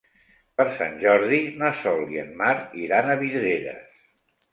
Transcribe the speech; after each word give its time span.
Per 0.59 0.63
Sant 0.77 0.95
Jordi 1.03 1.41
na 1.59 1.69
Sol 1.81 2.01
i 2.15 2.21
en 2.21 2.31
Marc 2.39 2.73
iran 2.85 3.13
a 3.13 3.19
Vidreres. 3.21 4.01